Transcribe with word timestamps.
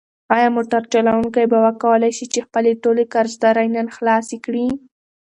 ایا 0.35 0.49
موټر 0.55 0.81
چلونکی 0.93 1.45
به 1.51 1.57
وکولی 1.65 2.11
شي 2.17 2.25
چې 2.33 2.39
خپلې 2.45 2.71
ټولې 2.83 3.03
قرضدارۍ 3.13 3.67
نن 3.75 3.87
خلاصې 3.95 4.37
کړي؟ 4.45 4.65